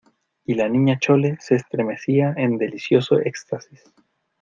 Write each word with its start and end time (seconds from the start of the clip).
y 0.45 0.55
la 0.55 0.67
Niña 0.67 0.97
Chole 0.97 1.37
se 1.39 1.53
estremecía 1.53 2.33
en 2.35 2.57
delicioso 2.57 3.19
éxtasis 3.19 3.83